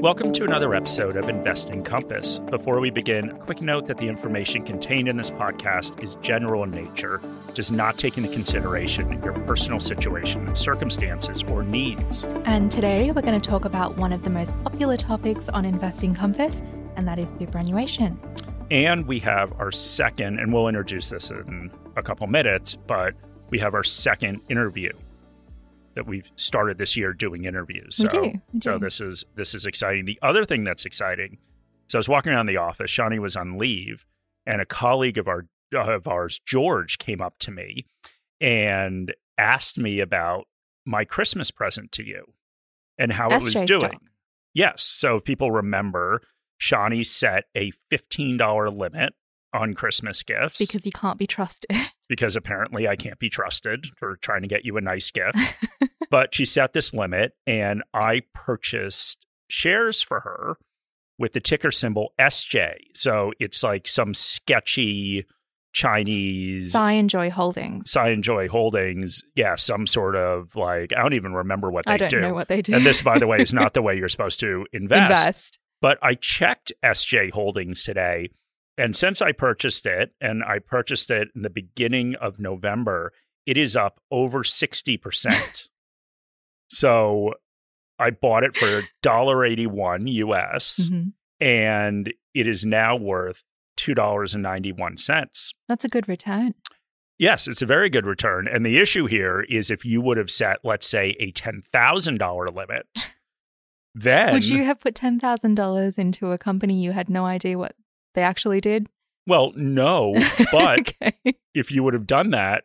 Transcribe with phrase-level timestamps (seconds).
[0.00, 2.38] Welcome to another episode of Investing Compass.
[2.38, 6.62] Before we begin, a quick note that the information contained in this podcast is general
[6.62, 7.20] in nature,
[7.52, 12.24] does not take into consideration your personal situation, circumstances, or needs.
[12.46, 16.14] And today we're going to talk about one of the most popular topics on Investing
[16.14, 16.62] Compass,
[16.96, 18.18] and that is superannuation.
[18.70, 23.14] And we have our second, and we'll introduce this in a couple minutes, but
[23.50, 24.92] we have our second interview
[25.94, 28.00] that we've started this year doing interviews.
[28.02, 30.06] We so, do, we so this is this is exciting.
[30.06, 31.38] The other thing that's exciting,
[31.88, 32.90] so I was walking around the office.
[32.90, 34.04] Shani was on leave,
[34.46, 37.86] and a colleague of our of ours, George, came up to me
[38.40, 40.46] and asked me about
[40.84, 42.32] my Christmas present to you
[42.98, 43.80] and how it was doing.
[43.80, 44.02] stock.
[44.52, 46.22] Yes, so if people remember,
[46.60, 49.14] Shani set a fifteen dollar limit
[49.52, 51.70] on Christmas gifts Because you can't be trusted.
[52.08, 55.38] because apparently I can't be trusted for trying to get you a nice gift.
[56.10, 60.56] but she set this limit, and I purchased shares for her
[61.18, 62.74] with the ticker symbol SJ.
[62.94, 65.24] So it's like some sketchy
[65.72, 67.90] Chinese Cy Joy Holdings.
[67.90, 69.22] Cy Joy Holdings.
[69.34, 72.04] Yeah, some sort of like, I don't even remember what they do.
[72.06, 72.20] I don't do.
[72.28, 72.74] know what they do.
[72.74, 75.10] and this, by the way, is not the way you're supposed to invest.
[75.10, 75.58] Invest.
[75.84, 78.30] But I checked SJ Holdings today.
[78.78, 83.12] And since I purchased it, and I purchased it in the beginning of November,
[83.44, 85.68] it is up over 60%.
[86.68, 87.34] so
[87.98, 91.12] I bought it for $1.81 US, Mhm.
[91.38, 93.42] and it is now worth
[93.76, 95.52] $2.91.
[95.68, 96.54] That's a good return.
[97.18, 98.48] Yes, it's a very good return.
[98.48, 102.86] And the issue here is if you would have set, let's say, a $10,000 limit,
[103.94, 104.32] then.
[104.32, 107.74] Would you have put $10,000 into a company you had no idea what
[108.14, 108.88] they actually did?
[109.26, 110.14] Well, no,
[110.52, 111.14] but okay.
[111.54, 112.64] if you would have done that,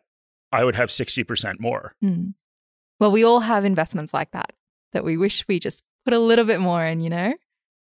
[0.52, 1.94] I would have 60% more.
[2.00, 2.30] Hmm.
[2.98, 4.52] Well, we all have investments like that
[4.92, 7.34] that we wish we just put a little bit more in, you know,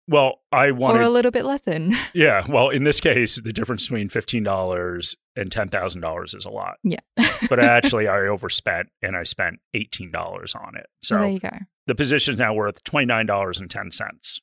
[0.09, 1.93] Well, I wanted or a little bit less than.
[2.13, 2.45] yeah.
[2.47, 6.75] Well, in this case, the difference between $15 and $10,000 is a lot.
[6.83, 6.99] yeah.
[7.49, 10.87] But actually, I overspent and I spent $18 on it.
[11.03, 11.49] So there you go.
[11.85, 14.39] the position is now worth $29.10.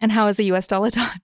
[0.00, 1.20] And how is the US dollar done?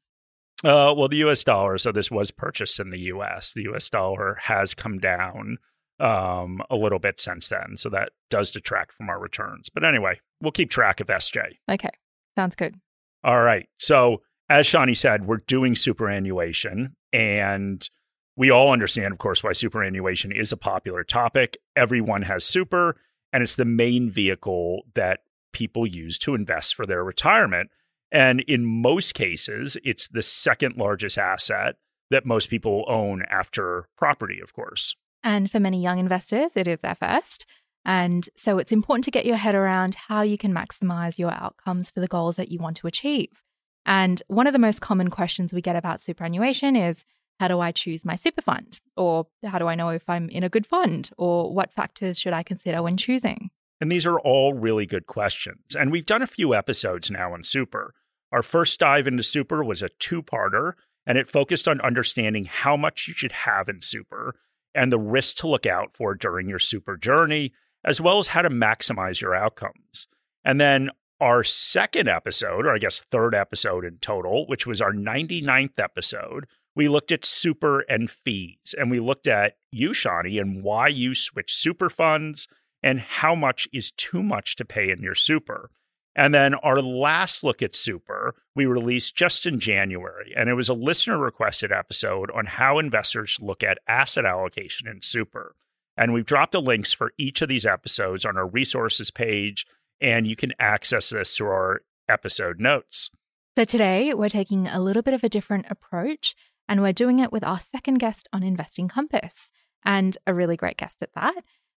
[0.64, 3.52] Uh, well, the US dollar, so this was purchased in the US.
[3.52, 5.58] The US dollar has come down
[5.98, 7.76] um, a little bit since then.
[7.76, 9.68] So that does detract from our returns.
[9.68, 11.42] But anyway, we'll keep track of SJ.
[11.70, 11.90] Okay.
[12.36, 12.76] Sounds good.
[13.22, 13.68] All right.
[13.78, 17.88] So, as Shani said, we're doing superannuation, and
[18.36, 21.56] we all understand, of course, why superannuation is a popular topic.
[21.76, 22.96] Everyone has super,
[23.32, 25.20] and it's the main vehicle that
[25.52, 27.70] people use to invest for their retirement.
[28.10, 31.76] And in most cases, it's the second largest asset
[32.10, 34.96] that most people own after property, of course.
[35.22, 37.46] And for many young investors, it is their first.
[37.84, 41.90] And so it's important to get your head around how you can maximize your outcomes
[41.90, 43.42] for the goals that you want to achieve.
[43.86, 47.04] And one of the most common questions we get about superannuation is
[47.38, 48.80] how do I choose my super fund?
[48.96, 51.08] Or how do I know if I'm in a good fund?
[51.16, 53.50] Or what factors should I consider when choosing?
[53.80, 55.74] And these are all really good questions.
[55.74, 57.94] And we've done a few episodes now on super.
[58.30, 60.74] Our first dive into super was a two parter,
[61.06, 64.36] and it focused on understanding how much you should have in super
[64.74, 67.52] and the risks to look out for during your super journey,
[67.84, 70.06] as well as how to maximize your outcomes.
[70.44, 74.92] And then our second episode, or I guess third episode in total, which was our
[74.92, 78.74] 99th episode, we looked at super and fees.
[78.78, 82.48] And we looked at you, Shani, and why you switch super funds
[82.82, 85.70] and how much is too much to pay in your super.
[86.16, 90.68] And then our last look at super, we released just in January, and it was
[90.68, 95.54] a listener requested episode on how investors look at asset allocation in super.
[95.96, 99.66] And we've dropped the links for each of these episodes on our resources page,
[100.00, 103.10] and you can access this through our episode notes.
[103.56, 106.34] So today we're taking a little bit of a different approach
[106.68, 109.50] and we're doing it with our second guest on Investing Compass
[109.84, 111.34] and a really great guest at that.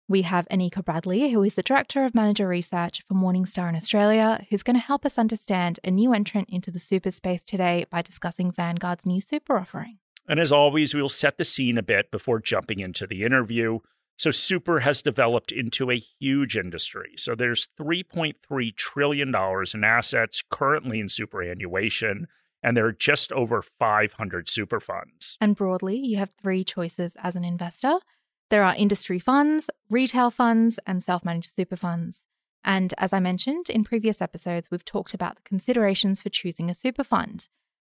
[0.08, 4.46] We have Anika Bradley, who is the Director of Manager Research for Morningstar in Australia,
[4.50, 8.02] who's going to help us understand a new entrant into the super space today by
[8.02, 9.98] discussing Vanguard's new super offering.
[10.28, 13.80] And as always, we'll set the scene a bit before jumping into the interview.
[14.18, 17.14] So, super has developed into a huge industry.
[17.18, 19.34] So, there's $3.3 trillion
[19.74, 22.28] in assets currently in superannuation,
[22.62, 25.38] and there are just over 500 super funds.
[25.42, 28.00] And broadly, you have three choices as an investor
[28.54, 32.22] there are industry funds, retail funds, and self managed super funds.
[32.64, 36.76] And as I mentioned in previous episodes, we've talked about the considerations for choosing a
[36.76, 37.48] super fund.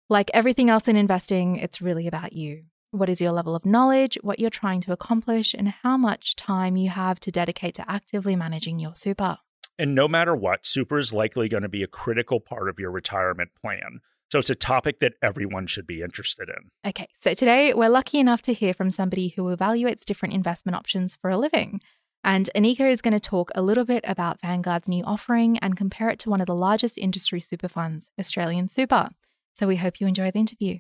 [0.10, 2.64] Like everything else in investing, it's really about you.
[2.94, 6.78] What is your level of knowledge, what you're trying to accomplish, and how much time
[6.78, 9.40] you have to dedicate to actively managing your super.
[9.80, 12.92] And no matter what, super is likely going to be a critical part of your
[12.92, 14.02] retirement plan.
[14.32, 16.90] So it's a topic that everyone should be interested in.
[16.90, 21.16] Okay, so today we're lucky enough to hear from somebody who evaluates different investment options
[21.16, 21.82] for a living.
[22.24, 26.10] And Anika is going to talk a little bit about Vanguard's new offering and compare
[26.10, 29.10] it to one of the largest industry super funds, Australian Super.
[29.56, 30.80] So we hope you enjoy the interview.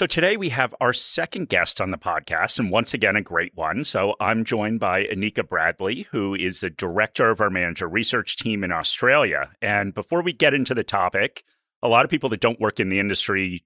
[0.00, 3.54] So today we have our second guest on the podcast, and once again, a great
[3.54, 3.84] one.
[3.84, 8.64] So I'm joined by Anika Bradley, who is the director of our manager research team
[8.64, 9.50] in Australia.
[9.60, 11.44] And before we get into the topic,
[11.82, 13.62] a lot of people that don't work in the industry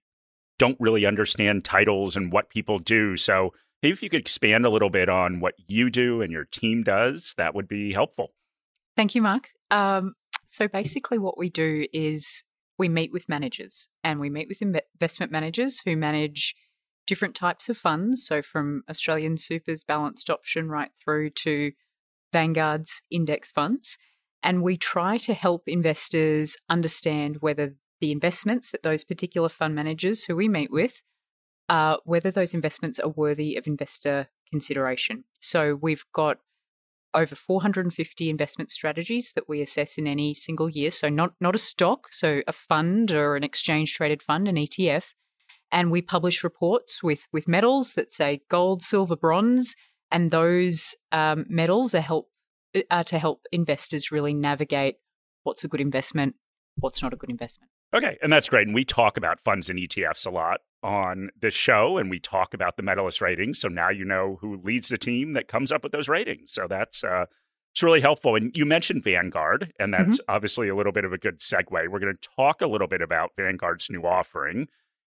[0.59, 3.17] don't really understand titles and what people do.
[3.17, 6.47] So maybe if you could expand a little bit on what you do and your
[6.47, 8.33] team does, that would be helpful.
[8.97, 9.51] Thank you, Mark.
[9.71, 10.17] Um,
[10.55, 12.45] so basically, what we do is
[12.79, 16.55] we meet with managers and we meet with investment managers who manage
[17.09, 18.25] different types of funds.
[18.25, 21.73] So, from Australian Super's balanced option right through to
[22.33, 23.99] Vanguard's index funds.
[24.45, 30.23] And we try to help investors understand whether the investments that those particular fund managers
[30.23, 31.03] who we meet with,
[31.69, 35.25] uh, whether those investments are worthy of investor consideration.
[35.41, 36.39] So, we've got
[37.15, 40.91] over 450 investment strategies that we assess in any single year.
[40.91, 45.05] So not not a stock, so a fund or an exchange traded fund, an ETF.
[45.73, 49.75] And we publish reports with with medals that say gold, silver, bronze,
[50.11, 52.31] and those um, medals are help
[52.91, 54.97] are to help investors really navigate
[55.45, 56.35] what's a good investment,
[56.77, 57.71] what's not a good investment.
[57.95, 58.67] Okay, and that's great.
[58.67, 62.53] And we talk about funds and ETFs a lot on this show, and we talk
[62.53, 63.61] about the medalist ratings.
[63.61, 66.53] So now you know who leads the team that comes up with those ratings.
[66.53, 67.27] So that's uh,
[67.73, 68.35] it's really helpful.
[68.35, 70.35] And you mentioned Vanguard, and that's mm-hmm.
[70.35, 71.71] obviously a little bit of a good segue.
[71.71, 74.67] We're going to talk a little bit about Vanguard's new offering,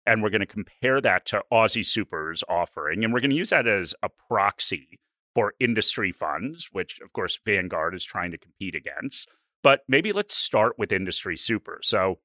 [0.06, 3.50] and we're going to compare that to Aussie Super's offering, and we're going to use
[3.50, 5.00] that as a proxy
[5.36, 9.30] for industry funds, which of course Vanguard is trying to compete against.
[9.62, 11.80] But maybe let's start with industry super.
[11.84, 12.20] So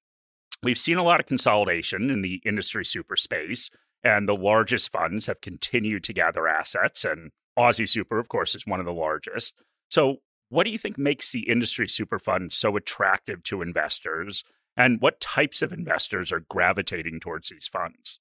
[0.64, 3.69] We've seen a lot of consolidation in the industry super space,
[4.02, 7.05] and the largest funds have continued to gather assets.
[7.05, 9.55] And Aussie Super, of course, is one of the largest.
[9.90, 14.43] So, what do you think makes the industry super fund so attractive to investors?
[14.75, 18.19] And what types of investors are gravitating towards these funds?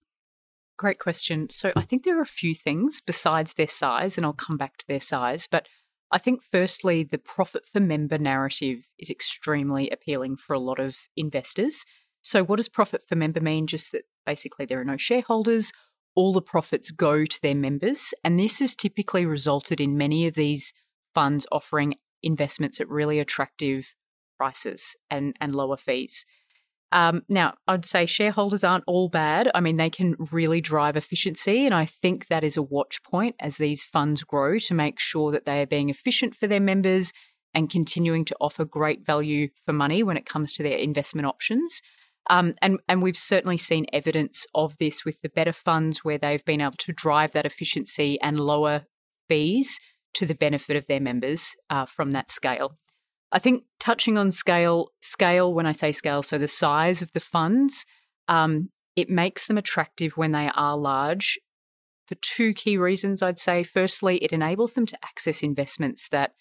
[0.78, 1.50] Great question.
[1.50, 1.86] So, I hmm.
[1.86, 5.00] think there are a few things besides their size, and I'll come back to their
[5.00, 5.48] size.
[5.48, 5.70] But
[6.12, 10.98] I think, firstly, the profit for member narrative is extremely appealing for a lot of
[11.16, 11.86] investors.
[12.24, 13.68] So, what does profit for member mean?
[13.68, 15.72] Just that basically there are no shareholders,
[16.16, 18.14] all the profits go to their members.
[18.24, 20.74] And this has typically resulted in many of these
[21.14, 23.94] funds offering investments at really attractive
[24.38, 26.26] prices and, and lower fees.
[26.92, 29.50] Um, now, I'd say shareholders aren't all bad.
[29.56, 31.66] I mean, they can really drive efficiency.
[31.66, 35.32] And I think that is a watch point as these funds grow to make sure
[35.32, 37.12] that they are being efficient for their members
[37.54, 41.82] and continuing to offer great value for money when it comes to their investment options.
[42.30, 46.46] Um, and, and we've certainly seen evidence of this with the better funds where they've
[46.46, 48.84] been able to drive that efficiency and lower
[49.28, 49.80] fees
[50.14, 52.78] to the benefit of their members uh, from that scale.
[53.32, 57.20] I think touching on scale, scale, when I say scale, so the size of the
[57.20, 57.86] funds,
[58.28, 61.40] um, it makes them attractive when they are large
[62.06, 63.64] for two key reasons, I'd say.
[63.64, 66.34] Firstly, it enables them to access investments that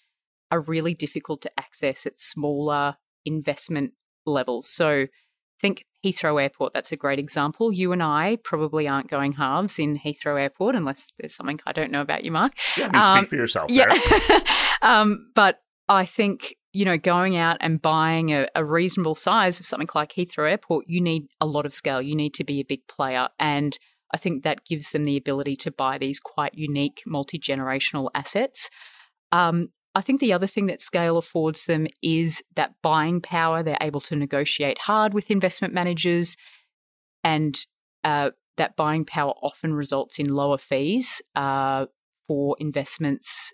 [0.51, 3.93] are really difficult to access at smaller investment
[4.25, 4.69] levels.
[4.69, 5.07] So,
[5.63, 7.71] think Heathrow Airport, that's a great example.
[7.71, 11.89] You and I probably aren't going halves in Heathrow Airport unless there's something I don't
[11.89, 12.51] know about you, Mark.
[12.77, 13.71] Yeah, you um, speak for yourself.
[13.71, 13.87] Yeah.
[14.81, 19.65] um, but I think, you know, going out and buying a, a reasonable size of
[19.65, 22.01] something like Heathrow Airport, you need a lot of scale.
[22.01, 23.29] You need to be a big player.
[23.39, 23.79] And
[24.13, 28.69] I think that gives them the ability to buy these quite unique multi generational assets.
[29.31, 33.61] Um, I think the other thing that scale affords them is that buying power.
[33.61, 36.35] They're able to negotiate hard with investment managers,
[37.23, 37.59] and
[38.03, 41.85] uh, that buying power often results in lower fees uh,
[42.27, 43.53] for investments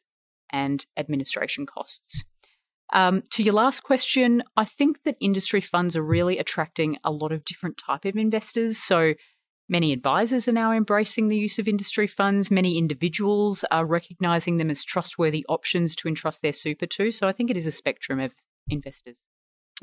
[0.52, 2.24] and administration costs.
[2.92, 7.32] Um, to your last question, I think that industry funds are really attracting a lot
[7.32, 8.78] of different type of investors.
[8.78, 9.14] So
[9.72, 12.50] Many advisors are now embracing the use of industry funds.
[12.50, 17.12] Many individuals are recognizing them as trustworthy options to entrust their super to.
[17.12, 18.34] So I think it is a spectrum of
[18.68, 19.18] investors.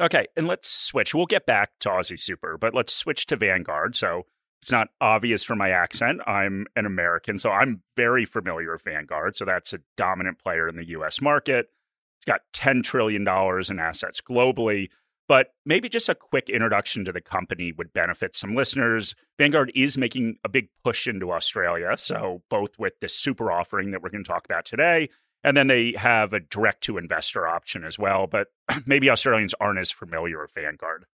[0.00, 1.14] Okay, and let's switch.
[1.14, 3.94] We'll get back to Aussie Super, but let's switch to Vanguard.
[3.94, 4.24] So
[4.60, 6.20] it's not obvious from my accent.
[6.26, 9.36] I'm an American, so I'm very familiar with Vanguard.
[9.36, 11.70] So that's a dominant player in the US market.
[12.18, 14.88] It's got $10 trillion in assets globally.
[15.28, 19.14] But maybe just a quick introduction to the company would benefit some listeners.
[19.38, 21.96] Vanguard is making a big push into Australia.
[21.98, 25.08] So, both with this super offering that we're going to talk about today,
[25.42, 28.26] and then they have a direct to investor option as well.
[28.26, 28.48] But
[28.86, 31.06] maybe Australians aren't as familiar with Vanguard.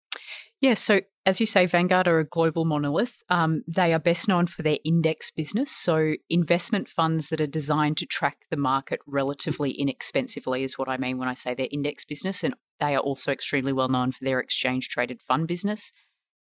[0.61, 3.25] Yeah, so as you say, Vanguard are a global monolith.
[3.29, 7.97] Um, they are best known for their index business, so investment funds that are designed
[7.97, 12.05] to track the market relatively inexpensively is what I mean when I say their index
[12.05, 12.45] business.
[12.45, 15.93] And they are also extremely well known for their exchange traded fund business.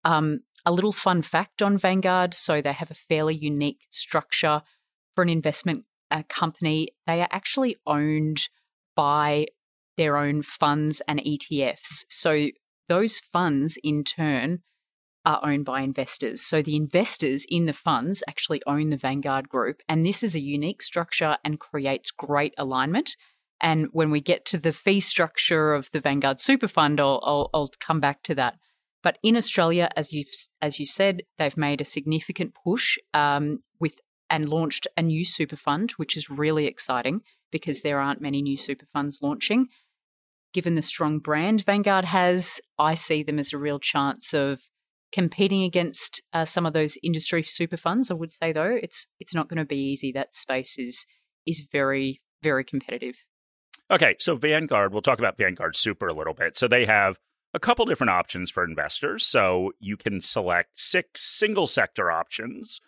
[0.06, 4.62] Um, a little fun fact on Vanguard so they have a fairly unique structure
[5.14, 6.90] for an investment uh, company.
[7.06, 8.48] They are actually owned
[8.96, 9.48] by
[9.98, 12.06] their own funds and ETFs.
[12.10, 12.50] So
[12.88, 14.60] those funds in turn
[15.26, 16.42] are owned by investors.
[16.42, 19.82] So the investors in the funds actually own the Vanguard group.
[19.88, 23.16] And this is a unique structure and creates great alignment.
[23.62, 27.50] And when we get to the fee structure of the Vanguard Super Fund, I'll, I'll,
[27.54, 28.56] I'll come back to that.
[29.04, 30.26] But in Australia, as you
[30.62, 33.96] as you said, they've made a significant push um, with
[34.30, 38.58] and launched a new super fund, which is really exciting because there aren't many new
[38.58, 39.68] super funds launching
[40.54, 44.62] given the strong brand Vanguard has, I see them as a real chance of
[45.12, 48.10] competing against uh, some of those industry super funds.
[48.10, 50.12] I would say though, it's it's not going to be easy.
[50.12, 51.06] That space is
[51.46, 53.18] is very very competitive.
[53.92, 56.56] Okay, so Vanguard, we'll talk about Vanguard Super a little bit.
[56.56, 57.20] So they have
[57.54, 59.26] a couple different options for investors.
[59.26, 62.80] So you can select six single sector options,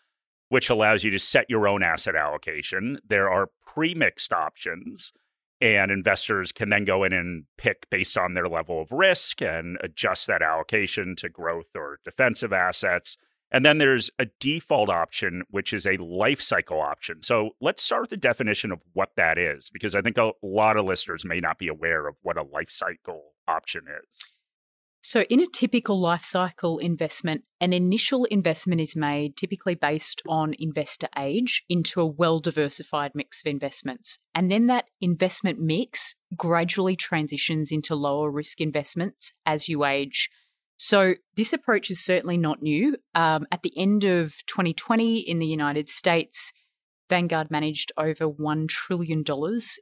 [0.48, 3.00] which allows you to set your own asset allocation.
[3.06, 5.12] There are pre-mixed options
[5.60, 9.78] and investors can then go in and pick based on their level of risk and
[9.82, 13.18] adjust that allocation to growth or defensive assets.
[13.54, 17.22] And then there's a default option, which is a life cycle option.
[17.22, 20.76] So let's start with the definition of what that is, because I think a lot
[20.76, 24.26] of listeners may not be aware of what a life cycle option is.
[25.06, 30.56] So, in a typical life cycle investment, an initial investment is made typically based on
[30.58, 34.18] investor age into a well diversified mix of investments.
[34.34, 40.30] And then that investment mix gradually transitions into lower risk investments as you age.
[40.86, 42.98] So, this approach is certainly not new.
[43.16, 46.52] Um, at the end of 2020 in the United States,
[47.10, 49.24] Vanguard managed over $1 trillion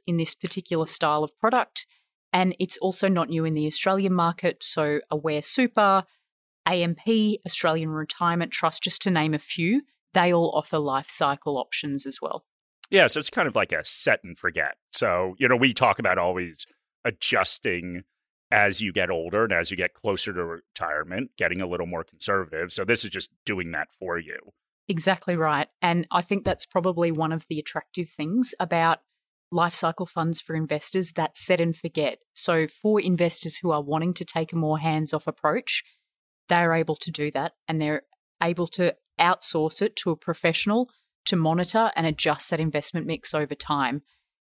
[0.06, 1.88] in this particular style of product.
[2.32, 4.62] And it's also not new in the Australian market.
[4.62, 6.04] So, Aware Super,
[6.66, 7.08] AMP,
[7.44, 9.82] Australian Retirement Trust, just to name a few,
[10.14, 12.44] they all offer life cycle options as well.
[12.90, 14.76] Yeah, so it's kind of like a set and forget.
[14.92, 16.64] So, you know, we talk about always
[17.04, 18.04] adjusting
[18.52, 22.04] as you get older and as you get closer to retirement, getting a little more
[22.04, 22.72] conservative.
[22.72, 24.38] So, this is just doing that for you.
[24.88, 25.68] Exactly right.
[25.80, 28.98] And I think that's probably one of the attractive things about
[29.50, 32.18] life cycle funds for investors that set and forget.
[32.34, 35.82] So, for investors who are wanting to take a more hands off approach,
[36.48, 38.02] they are able to do that and they're
[38.42, 40.90] able to outsource it to a professional
[41.24, 44.02] to monitor and adjust that investment mix over time.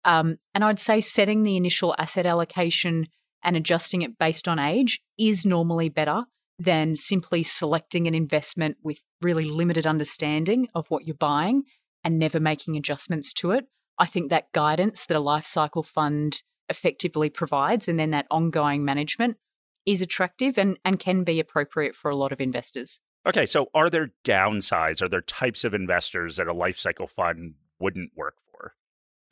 [0.05, 3.07] Um, and I'd say setting the initial asset allocation
[3.43, 6.25] and adjusting it based on age is normally better
[6.59, 11.64] than simply selecting an investment with really limited understanding of what you're buying
[12.02, 13.66] and never making adjustments to it.
[13.99, 18.85] I think that guidance that a life cycle fund effectively provides and then that ongoing
[18.85, 19.37] management
[19.85, 23.00] is attractive and, and can be appropriate for a lot of investors.
[23.26, 25.02] Okay, so are there downsides?
[25.02, 28.35] Are there types of investors that a life cycle fund wouldn't work?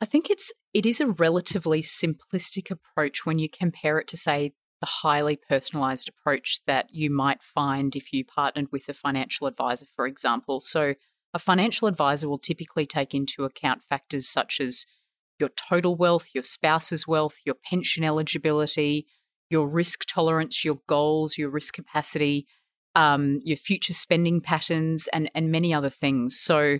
[0.01, 4.53] I think it's it is a relatively simplistic approach when you compare it to say
[4.81, 9.85] the highly personalized approach that you might find if you partnered with a financial advisor
[9.95, 10.59] for example.
[10.59, 10.95] So
[11.33, 14.85] a financial advisor will typically take into account factors such as
[15.39, 19.05] your total wealth, your spouse's wealth, your pension eligibility,
[19.49, 22.47] your risk tolerance, your goals, your risk capacity,
[22.95, 26.39] um, your future spending patterns, and and many other things.
[26.39, 26.79] So,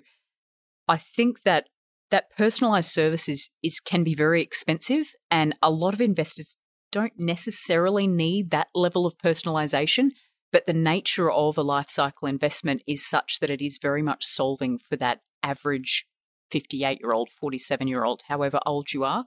[0.87, 1.67] I think that
[2.11, 6.57] that personalized services is can be very expensive, and a lot of investors
[6.91, 10.11] don't necessarily need that level of personalization.
[10.51, 14.23] But the nature of a life cycle investment is such that it is very much
[14.23, 16.05] solving for that average
[16.51, 19.25] 58 year old, 47 year old, however old you are.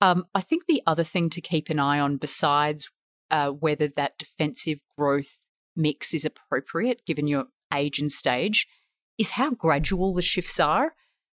[0.00, 2.88] Um, I think the other thing to keep an eye on, besides
[3.30, 5.36] uh, whether that defensive growth
[5.76, 8.66] mix is appropriate given your age and stage,
[9.18, 10.94] is how gradual the shifts are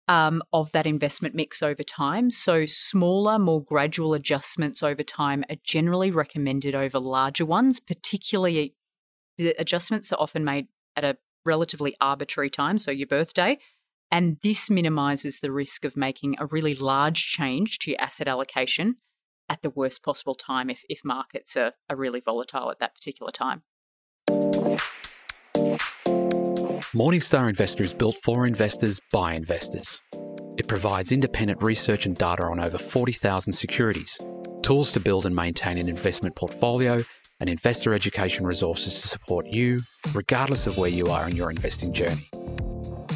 [0.07, 2.29] um, of that investment mix over time.
[2.29, 8.75] So, smaller, more gradual adjustments over time are generally recommended over larger ones, particularly
[9.37, 13.57] the adjustments are often made at a relatively arbitrary time, so your birthday.
[14.11, 18.97] And this minimizes the risk of making a really large change to your asset allocation
[19.49, 23.31] at the worst possible time if, if markets are, are really volatile at that particular
[23.31, 23.63] time.
[26.95, 30.01] Morningstar Investor is built for investors by investors.
[30.57, 34.17] It provides independent research and data on over 40,000 securities,
[34.61, 37.03] tools to build and maintain an investment portfolio,
[37.41, 39.79] and investor education resources to support you,
[40.13, 42.29] regardless of where you are in your investing journey.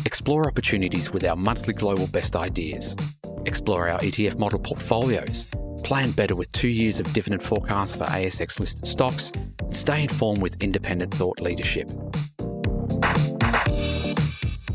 [0.06, 2.98] Explore opportunities with our monthly global best ideas.
[3.46, 5.48] Explore our ETF model portfolios.
[5.86, 9.32] Plan better with two years of dividend forecasts for ASX listed stocks.
[9.62, 11.90] And stay informed with independent thought leadership.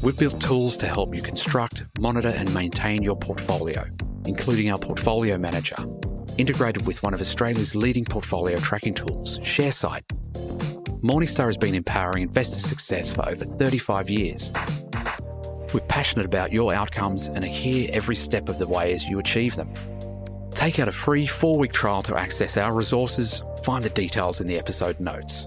[0.05, 3.87] We've built tools to help you construct, monitor, and maintain your portfolio,
[4.27, 5.77] including our Portfolio Manager,
[6.37, 10.03] integrated with one of Australia's leading portfolio tracking tools, Sharesight.
[11.01, 14.53] Morningstar has been empowering investor success for over 35 years.
[15.73, 19.19] We're passionate about your outcomes and are here every step of the way as you
[19.19, 19.73] achieve them.
[20.51, 23.43] Take out a free four week trial to access our resources.
[23.63, 25.47] Find the details in the episode notes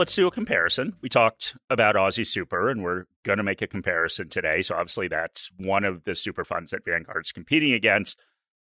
[0.00, 0.96] let's do a comparison.
[1.02, 4.62] We talked about Aussie Super, and we're going to make a comparison today.
[4.62, 8.18] So obviously, that's one of the super funds that Vanguard's competing against.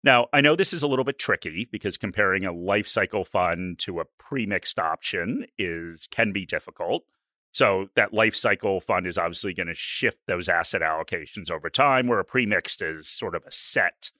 [0.05, 3.77] Now, I know this is a little bit tricky because comparing a life cycle fund
[3.79, 7.03] to a pre-mixed option is can be difficult.
[7.51, 12.07] So that life cycle fund is obviously going to shift those asset allocations over time,
[12.07, 14.12] where a pre-mixed is sort of a set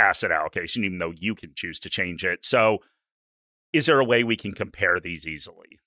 [0.00, 2.44] asset allocation, even though you can choose to change it.
[2.44, 2.78] So,
[3.72, 5.78] is there a way we can compare these easily?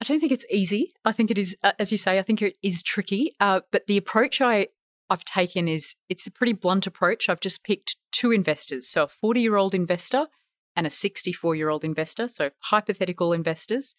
[0.00, 0.94] I don't think it's easy.
[1.04, 3.32] I think it is, uh, as you say, I think it is tricky.
[3.38, 4.68] Uh, but the approach I,
[5.10, 7.28] I've taken is it's a pretty blunt approach.
[7.28, 8.88] I've just picked two investors.
[8.88, 10.28] So a 40 year old investor
[10.74, 12.28] and a 64 year old investor.
[12.28, 13.94] So hypothetical investors.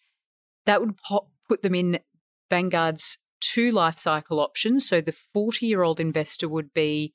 [0.66, 0.94] That would
[1.48, 2.00] put them in
[2.50, 4.88] Vanguard's two life cycle options.
[4.88, 7.14] So the 40 year old investor would be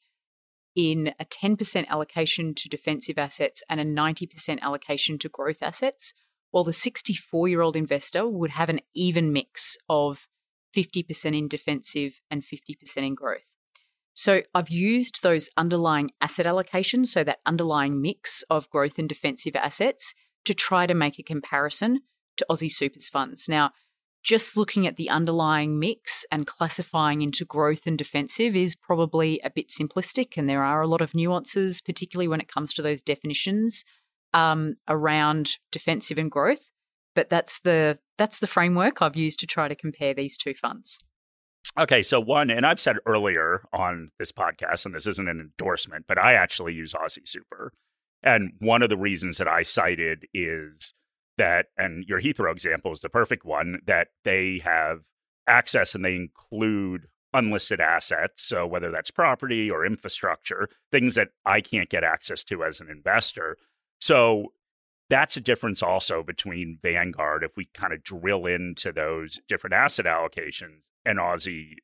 [0.75, 6.13] in a 10% allocation to defensive assets and a 90% allocation to growth assets
[6.51, 10.27] while the 64 year old investor would have an even mix of
[10.75, 13.51] 50% in defensive and 50% in growth.
[14.13, 19.55] So I've used those underlying asset allocations, so that underlying mix of growth and defensive
[19.55, 20.13] assets,
[20.45, 22.01] to try to make a comparison
[22.37, 23.47] to Aussie Super's funds.
[23.47, 23.71] Now,
[24.23, 29.51] just looking at the underlying mix and classifying into growth and defensive is probably a
[29.51, 33.01] bit simplistic, and there are a lot of nuances, particularly when it comes to those
[33.01, 33.85] definitions
[34.33, 36.69] um, around defensive and growth.
[37.15, 40.99] But that's the that's the framework I've used to try to compare these two funds.
[41.77, 46.05] Okay, so one, and I've said earlier on this podcast, and this isn't an endorsement,
[46.07, 47.71] but I actually use Aussie Super.
[48.23, 50.93] And one of the reasons that I cited is
[51.37, 55.01] that, and your Heathrow example is the perfect one, that they have
[55.47, 58.43] access and they include unlisted assets.
[58.43, 62.89] So whether that's property or infrastructure, things that I can't get access to as an
[62.89, 63.57] investor.
[63.99, 64.53] So
[65.09, 70.05] that's a difference also between Vanguard if we kind of drill into those different asset
[70.05, 71.75] allocations and Aussie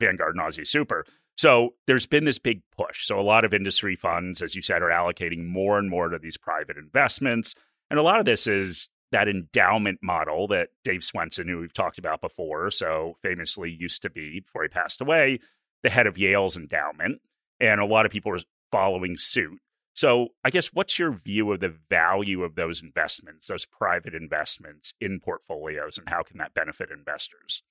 [0.00, 1.04] Vanguard and Aussie Super.
[1.36, 3.06] So there's been this big push.
[3.06, 6.18] So a lot of industry funds, as you said, are allocating more and more to
[6.18, 7.54] these private investments.
[7.90, 11.98] And a lot of this is that endowment model that Dave Swensen, who we've talked
[11.98, 15.38] about before, so famously used to be, before he passed away,
[15.82, 17.20] the head of Yale's endowment.
[17.60, 19.58] And a lot of people are following suit.
[19.98, 24.92] So, I guess what's your view of the value of those investments, those private investments
[25.00, 27.64] in portfolios, and how can that benefit investors?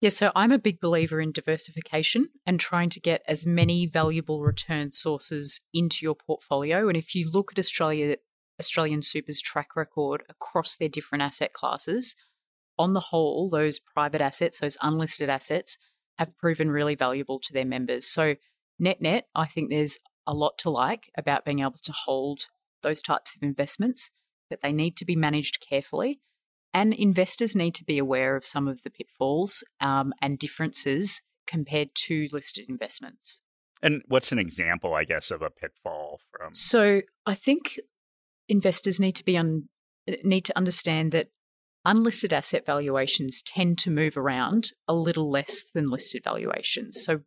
[0.00, 4.40] Yeah, so I'm a big believer in diversification and trying to get as many valuable
[4.40, 6.88] return sources into your portfolio.
[6.88, 8.16] And if you look at Australia,
[8.58, 12.16] Australian Super's track record across their different asset classes,
[12.78, 15.76] on the whole, those private assets, those unlisted assets,
[16.18, 18.06] have proven really valuable to their members.
[18.06, 18.36] So,
[18.78, 19.98] net net, I think there's
[20.28, 22.46] a lot to like about being able to hold
[22.82, 24.10] those types of investments,
[24.48, 26.20] but they need to be managed carefully.
[26.74, 31.94] And investors need to be aware of some of the pitfalls um, and differences compared
[32.06, 33.40] to listed investments.
[33.82, 36.52] And what's an example, I guess, of a pitfall from?
[36.52, 37.80] So I think
[38.48, 39.68] investors need to be un-
[40.22, 41.28] need to understand that
[41.84, 47.02] unlisted asset valuations tend to move around a little less than listed valuations.
[47.02, 47.20] So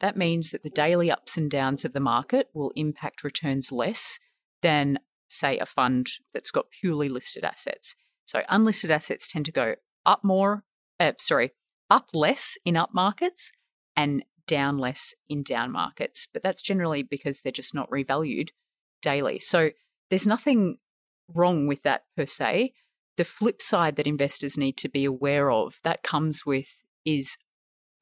[0.00, 4.18] that means that the daily ups and downs of the market will impact returns less
[4.62, 7.94] than, say, a fund that's got purely listed assets.
[8.26, 10.64] So unlisted assets tend to go up more,
[11.00, 11.52] uh, sorry,
[11.90, 13.52] up less in up markets
[13.96, 16.28] and down less in down markets.
[16.32, 18.50] But that's generally because they're just not revalued
[19.00, 19.38] daily.
[19.40, 19.70] So
[20.10, 20.78] there's nothing
[21.32, 22.72] wrong with that per se.
[23.16, 27.36] The flip side that investors need to be aware of that comes with is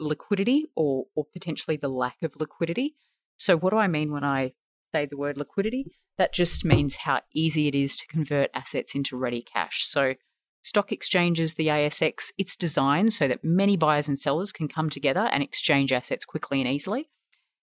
[0.05, 2.97] liquidity or, or potentially the lack of liquidity.
[3.37, 4.53] So, what do I mean when I
[4.95, 5.99] say the word liquidity.
[6.19, 9.85] That just means how easy it is to convert assets into ready cash.
[9.85, 10.15] So,
[10.63, 15.29] stock exchanges, the ASX, it's designed so that many buyers and sellers can come together
[15.33, 17.11] and exchange assets quickly and easily.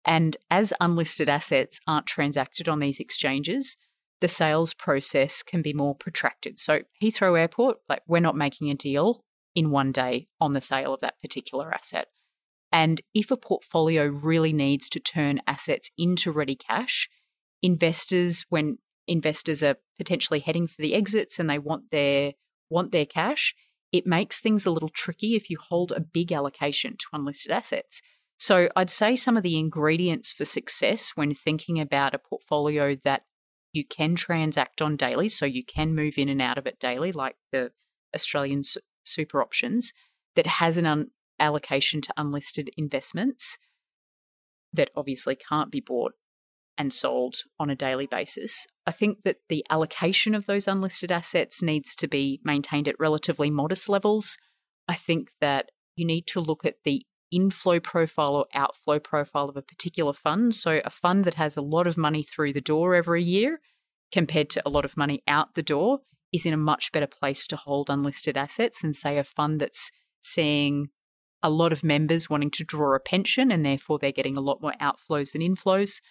[0.06, 3.78] And as unlisted assets aren't transacted on these exchanges,
[4.22, 6.60] the sales process can be more protracted.
[6.60, 9.24] So, Heathrow Airport, like we're not making a deal
[9.56, 12.08] in one day on the sale of that particular asset.
[12.71, 17.10] And if a portfolio really needs to turn assets into ready cash,
[17.62, 22.34] investors, when investors are potentially heading for the exits and they want their
[22.69, 23.54] want their cash,
[23.91, 28.01] it makes things a little tricky if you hold a big allocation to unlisted assets.
[28.38, 33.23] So I'd say some of the ingredients for success when thinking about a portfolio that
[33.71, 37.12] you can transact on daily, so you can move in and out of it daily,
[37.12, 37.71] like the
[38.13, 38.63] Australian
[39.06, 39.93] super options,
[40.36, 43.58] that has an un- allocation to unlisted investments
[44.74, 46.13] that obviously can't be bought
[46.78, 48.67] and sold on a daily basis.
[48.86, 53.50] I think that the allocation of those unlisted assets needs to be maintained at relatively
[53.50, 54.38] modest levels.
[54.88, 59.58] I think that you need to look at the inflow profile or outflow profile of
[59.58, 60.54] a particular fund.
[60.54, 63.62] So, a fund that has a lot of money through the door every year
[64.12, 66.00] compared to a lot of money out the door
[66.32, 69.91] is in a much better place to hold unlisted assets than, say, a fund that's
[70.21, 70.89] seeing
[71.45, 74.62] a lot of members wanting to draw a pension and therefore they're getting a lot
[74.62, 76.01] more outflows than inflows.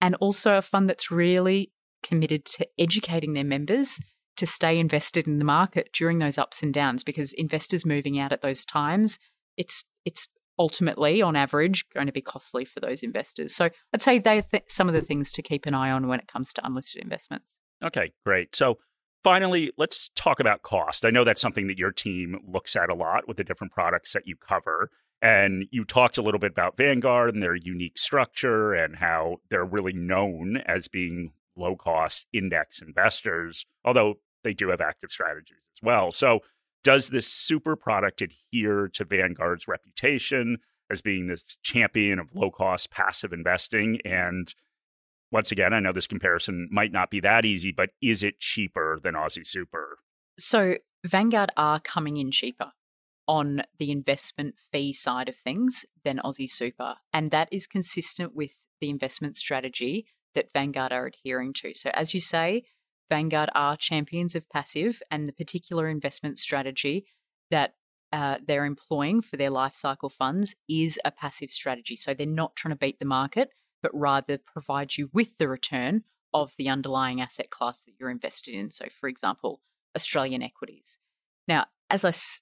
[0.00, 3.98] And also a fund that's really committed to educating their members
[4.36, 8.32] to stay invested in the market during those ups and downs because investors moving out
[8.32, 9.18] at those times,
[9.56, 10.28] it's it's
[10.58, 13.54] ultimately on average going to be costly for those investors.
[13.54, 16.20] So I'd say they th- some of the things to keep an eye on when
[16.20, 17.54] it comes to unlisted investments.
[17.82, 18.54] Okay, great.
[18.54, 18.78] So
[19.24, 21.04] finally, let's talk about cost.
[21.04, 24.12] I know that's something that your team looks at a lot with the different products
[24.12, 24.90] that you cover.
[25.20, 29.64] And you talked a little bit about Vanguard and their unique structure and how they're
[29.64, 35.82] really known as being low cost index investors, although they do have active strategies as
[35.82, 36.12] well.
[36.12, 36.40] So,
[36.82, 40.58] does this super product adhere to Vanguard's reputation
[40.90, 44.00] as being this champion of low cost passive investing?
[44.04, 44.54] And
[45.34, 49.00] once again, I know this comparison might not be that easy, but is it cheaper
[49.02, 49.98] than Aussie Super?
[50.38, 52.70] So, Vanguard are coming in cheaper
[53.26, 56.94] on the investment fee side of things than Aussie Super.
[57.12, 61.74] And that is consistent with the investment strategy that Vanguard are adhering to.
[61.74, 62.62] So, as you say,
[63.10, 67.06] Vanguard are champions of passive, and the particular investment strategy
[67.50, 67.74] that
[68.12, 71.96] uh, they're employing for their life cycle funds is a passive strategy.
[71.96, 73.50] So, they're not trying to beat the market
[73.84, 78.54] but rather provide you with the return of the underlying asset class that you're invested
[78.54, 78.70] in.
[78.70, 79.60] So, for example,
[79.94, 80.96] Australian equities.
[81.46, 82.40] Now, as I s-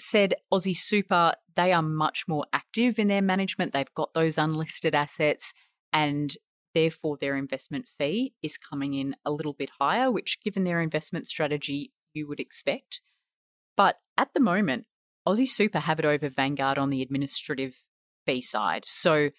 [0.00, 3.72] said, Aussie Super, they are much more active in their management.
[3.72, 5.52] They've got those unlisted assets,
[5.92, 6.36] and
[6.76, 11.26] therefore their investment fee is coming in a little bit higher, which, given their investment
[11.26, 13.00] strategy, you would expect.
[13.76, 14.86] But at the moment,
[15.26, 17.82] Aussie Super have it over Vanguard on the administrative
[18.24, 18.84] fee side.
[18.86, 19.30] So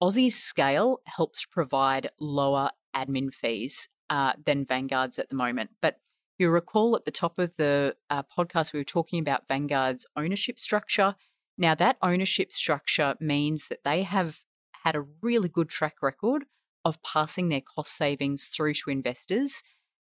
[0.00, 5.70] Aussie's scale helps provide lower admin fees uh, than Vanguard's at the moment.
[5.80, 5.96] But
[6.38, 10.58] you recall at the top of the uh, podcast, we were talking about Vanguard's ownership
[10.58, 11.14] structure.
[11.56, 14.40] Now, that ownership structure means that they have
[14.84, 16.44] had a really good track record
[16.84, 19.62] of passing their cost savings through to investors.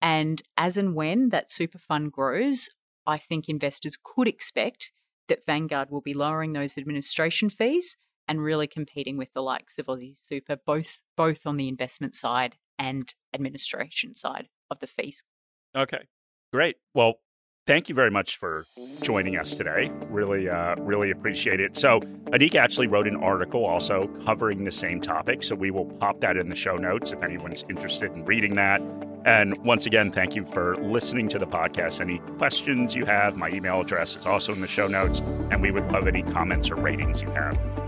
[0.02, 2.68] And as and when that super fund grows,
[3.06, 4.92] I think investors could expect
[5.28, 7.96] that Vanguard will be lowering those administration fees
[8.28, 12.56] and really competing with the likes of Aussie Super, both both on the investment side
[12.78, 15.24] and administration side of the fees.
[15.76, 16.06] Okay,
[16.52, 16.76] great.
[16.94, 17.20] Well,
[17.66, 18.64] thank you very much for
[19.02, 19.90] joining us today.
[20.08, 21.76] Really, uh, really appreciate it.
[21.76, 25.42] So, Anik actually wrote an article also covering the same topic.
[25.42, 28.80] So, we will pop that in the show notes if anyone's interested in reading that.
[29.24, 32.00] And once again, thank you for listening to the podcast.
[32.00, 35.70] Any questions you have, my email address is also in the show notes, and we
[35.70, 37.87] would love any comments or ratings you have.